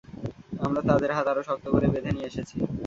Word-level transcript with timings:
আমরা 0.59 0.81
তাদের 0.89 1.09
হাত 1.17 1.27
আরো 1.31 1.41
শক্ত 1.47 1.65
করে 1.73 1.87
বেঁধে 1.93 2.11
নিয়ে 2.15 2.29
এসেছি। 2.31 2.55